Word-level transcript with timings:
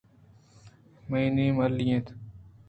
منی 1.09 1.31
نام 1.49 1.57
الی 1.63 1.85
اِنت۔ 1.93 2.05